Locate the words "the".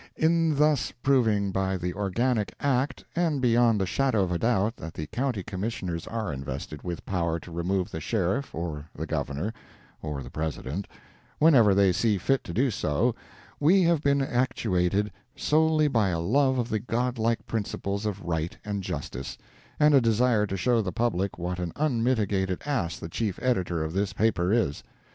1.77-1.93, 3.79-3.85, 4.95-5.05, 7.91-7.99, 8.95-9.05, 10.23-10.31, 16.69-16.79, 20.81-20.91, 22.97-23.07